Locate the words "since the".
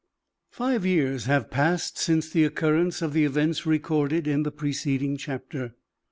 1.99-2.43